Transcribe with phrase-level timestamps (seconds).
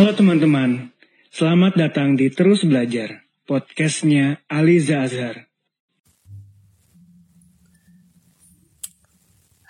[0.00, 0.96] Halo teman-teman,
[1.28, 5.44] selamat datang di Terus Belajar, podcastnya Aliza Azhar.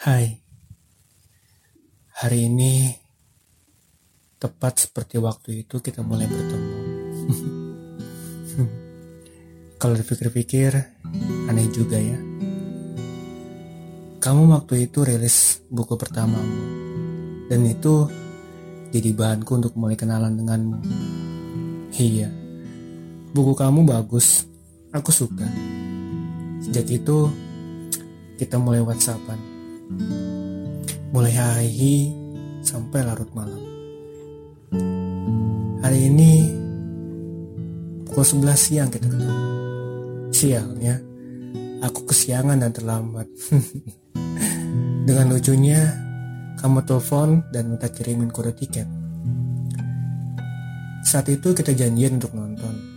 [0.07, 0.39] Hai,
[2.15, 2.95] hari ini
[4.39, 6.79] tepat seperti waktu itu kita mulai bertemu.
[9.83, 10.71] Kalau dipikir-pikir,
[11.51, 12.19] aneh juga ya.
[14.23, 16.55] Kamu waktu itu rilis buku pertamamu,
[17.51, 18.20] dan itu
[18.91, 20.79] jadi bahanku untuk mulai kenalan denganmu.
[21.95, 22.27] Iya,
[23.31, 24.47] buku kamu bagus,
[24.91, 25.47] aku suka.
[26.67, 27.31] Sejak itu,
[28.35, 29.39] kita mulai whatsappan.
[31.15, 32.15] Mulai hari
[32.67, 33.63] sampai larut malam.
[35.81, 36.33] Hari ini,
[38.07, 39.39] pukul 11 siang kita ketemu.
[40.35, 40.95] Sialnya,
[41.83, 43.27] aku kesiangan dan terlambat.
[45.07, 46.10] Dengan lucunya,
[46.61, 48.85] kamu telepon dan minta kirimin kode tiket.
[51.01, 52.91] Saat itu kita janjian untuk nonton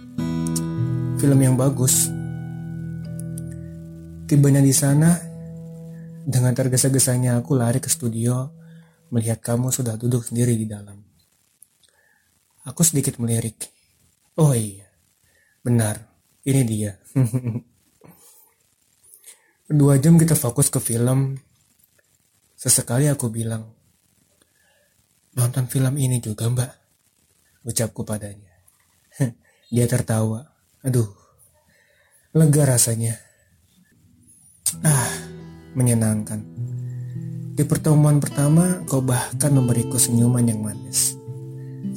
[1.24, 2.12] film yang bagus.
[4.28, 5.16] Tibanya di sana,
[6.28, 8.52] dengan tergesa-gesanya aku lari ke studio
[9.08, 11.00] melihat kamu sudah duduk sendiri di dalam.
[12.68, 13.72] Aku sedikit melirik.
[14.36, 14.92] Oh iya,
[15.64, 16.12] benar,
[16.44, 17.00] ini dia.
[19.80, 21.40] Dua jam kita fokus ke film
[22.64, 23.76] Sesekali aku bilang,
[25.36, 26.72] nonton film ini juga mbak,
[27.68, 28.56] ucapku padanya.
[29.74, 30.48] Dia tertawa,
[30.80, 31.12] aduh,
[32.32, 33.20] lega rasanya.
[34.80, 35.12] Ah,
[35.76, 36.40] menyenangkan.
[37.52, 41.20] Di pertemuan pertama, kau bahkan memberiku senyuman yang manis.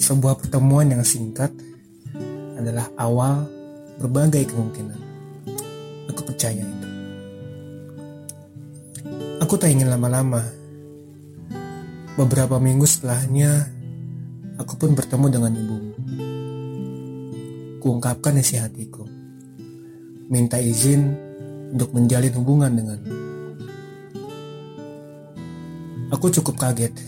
[0.02, 1.54] Sebuah pertemuan yang singkat
[2.58, 3.46] adalah awal
[4.02, 4.98] berbagai kemungkinan.
[6.10, 6.95] Aku percaya itu.
[9.46, 10.42] Aku tak ingin lama-lama.
[12.18, 13.70] Beberapa minggu setelahnya,
[14.58, 15.94] aku pun bertemu dengan ibumu.
[17.78, 19.06] Kuungkapkan isi hatiku.
[20.26, 21.14] Minta izin
[21.78, 23.14] untuk menjalin hubungan denganmu.
[26.10, 26.98] Aku cukup kaget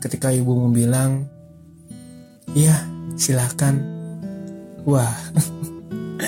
[0.00, 1.28] ketika ibumu bilang,
[2.56, 2.80] Iya,
[3.12, 3.76] silahkan.
[4.88, 5.12] Wah,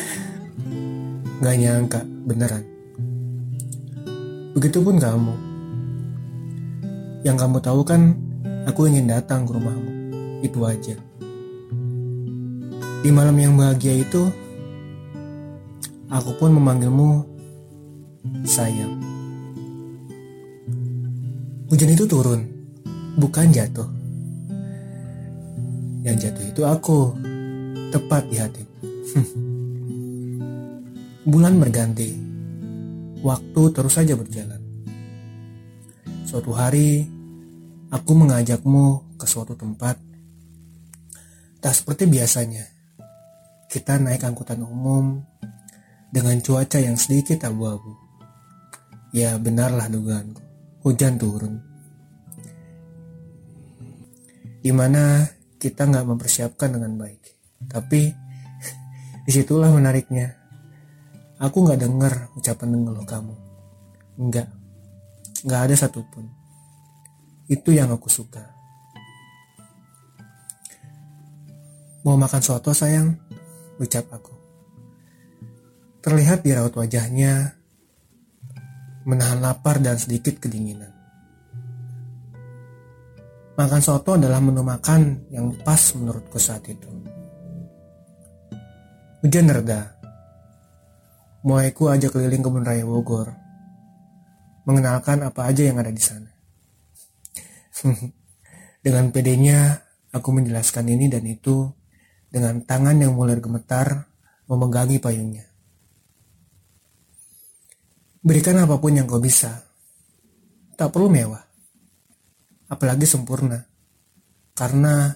[1.41, 2.61] gak nyangka, beneran.
[4.53, 5.46] Begitupun kamu.
[7.27, 8.15] Yang kamu tahu kan,
[8.71, 9.91] aku ingin datang ke rumahmu.
[10.47, 10.95] Itu aja.
[13.03, 14.31] Di malam yang bahagia itu,
[16.07, 17.27] aku pun memanggilmu
[18.47, 19.03] sayang.
[21.67, 22.47] Hujan itu turun,
[23.19, 23.91] bukan jatuh.
[26.07, 27.11] Yang jatuh itu aku,
[27.91, 28.77] tepat di hatiku.
[31.35, 32.15] Bulan berganti,
[33.19, 34.63] waktu terus saja berjalan.
[36.23, 37.16] Suatu hari,
[37.91, 39.99] aku mengajakmu ke suatu tempat.
[41.63, 42.65] Tak seperti biasanya,
[43.71, 45.23] kita naik angkutan umum
[46.11, 47.95] dengan cuaca yang sedikit abu-abu.
[49.15, 50.43] Ya benarlah dugaanku,
[50.85, 51.63] hujan turun.
[54.61, 55.25] Di mana
[55.57, 57.23] kita nggak mempersiapkan dengan baik.
[57.71, 58.01] Tapi
[59.27, 60.35] di situlah menariknya.
[61.37, 63.35] Aku nggak dengar ucapan mengeluh kamu.
[64.17, 64.49] Enggak.
[65.45, 66.46] Nggak ada satupun.
[67.47, 68.43] Itu yang aku suka.
[72.03, 73.19] Mau makan soto sayang?
[73.79, 74.35] Ucap aku.
[76.03, 77.55] Terlihat di raut wajahnya
[79.07, 80.91] menahan lapar dan sedikit kedinginan.
[83.57, 86.87] Makan soto adalah menu makan yang pas menurutku saat itu.
[89.23, 89.97] Hujan reda.
[91.47, 93.31] Mulaiku ajak keliling kebun raya Bogor
[94.67, 96.36] mengenalkan apa aja yang ada di sana.
[98.85, 99.83] dengan pedenya,
[100.13, 101.69] aku menjelaskan ini dan itu
[102.33, 104.09] dengan tangan yang mulai gemetar
[104.47, 105.47] memegangi payungnya.
[108.27, 109.63] Berikan apa pun yang kau bisa.
[110.75, 111.47] Tak perlu mewah.
[112.67, 113.63] Apalagi sempurna.
[114.57, 115.15] Karena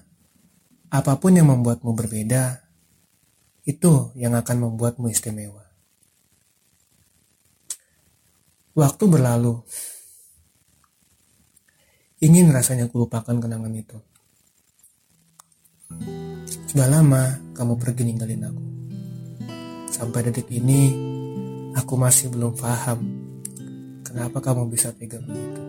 [0.90, 2.62] apa pun yang membuatmu berbeda,
[3.66, 5.66] itu yang akan membuatmu istimewa.
[8.78, 9.58] Waktu berlalu.
[12.20, 13.96] Ingin rasanya kulupakan kenangan itu.
[16.68, 18.64] Sudah lama kamu pergi ninggalin aku.
[19.88, 20.92] Sampai detik ini,
[21.72, 23.00] aku masih belum paham
[24.04, 25.62] kenapa kamu bisa tega begitu.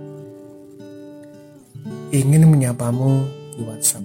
[2.12, 3.24] Ingin menyapamu
[3.56, 4.04] di WhatsApp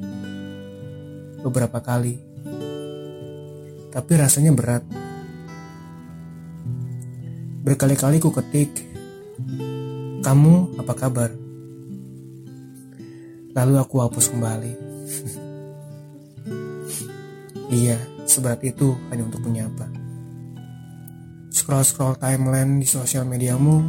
[1.43, 2.15] beberapa kali,
[3.91, 4.87] tapi rasanya berat
[7.67, 8.71] Berkali-kali ku ketik,
[10.23, 11.46] kamu apa kabar?
[13.57, 14.73] Lalu aku hapus kembali.
[17.67, 19.91] Iya, seberat itu hanya untuk menyapa.
[21.51, 23.83] Scroll-scroll timeline di sosial mediamu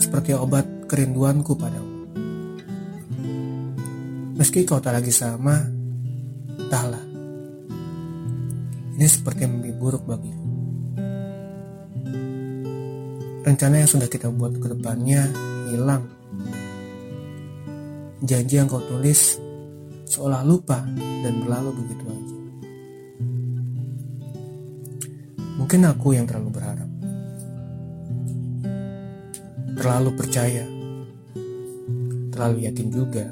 [0.00, 2.08] seperti obat kerinduanku padamu.
[4.40, 5.68] Meski kau tak lagi sama,
[6.56, 7.04] entahlah.
[8.96, 10.48] Ini seperti mimpi buruk bagiku.
[13.44, 15.28] Rencana yang sudah kita buat ke depannya
[15.68, 16.08] hilang.
[18.18, 19.38] Janji yang kau tulis
[20.10, 20.82] seolah lupa
[21.22, 22.38] dan berlalu begitu aja.
[25.54, 26.90] Mungkin aku yang terlalu berharap.
[29.78, 30.66] Terlalu percaya.
[32.34, 33.26] Terlalu yakin juga.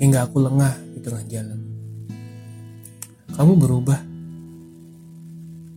[0.00, 1.60] Hingga aku lengah di tengah jalan.
[3.36, 4.00] Kamu berubah.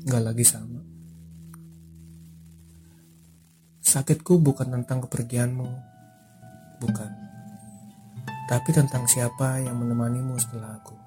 [0.08, 0.80] Gak lagi sama.
[3.84, 5.91] Sakitku bukan tentang kepergianmu.
[6.82, 7.12] Bukan.
[8.50, 10.98] Tapi tentang siapa yang menemanimu setelah aku.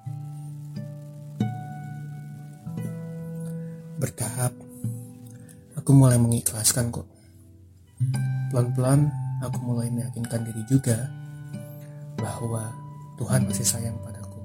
[3.99, 4.55] Bertahap,
[5.77, 7.05] aku mulai mengikhlaskan kok.
[8.49, 9.11] Pelan-pelan,
[9.43, 11.11] aku mulai meyakinkan diri juga
[12.17, 12.71] bahwa
[13.21, 14.41] Tuhan masih sayang padaku.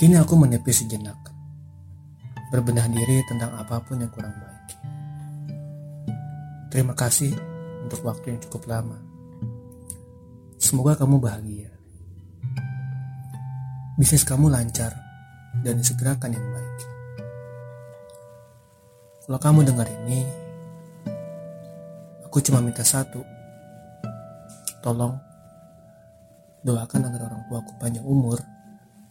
[0.00, 1.16] Kini aku menepi sejenak,
[2.50, 4.68] berbenah diri tentang apa pun yang kurang baik.
[6.68, 7.30] Terima kasih
[7.86, 9.05] untuk waktu yang cukup lama.
[10.66, 11.70] Semoga kamu bahagia.
[13.94, 14.98] Bisnis kamu lancar
[15.62, 16.78] dan disegerakan yang baik.
[19.22, 20.26] Kalau kamu dengar ini,
[22.26, 23.22] aku cuma minta satu.
[24.82, 25.14] Tolong
[26.66, 28.42] doakan agar orang tuaku panjang umur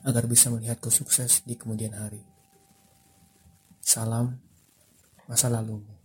[0.04, 2.20] agar bisa melihatku sukses di kemudian hari.
[3.80, 4.28] Salam
[5.24, 6.05] masa lalumu.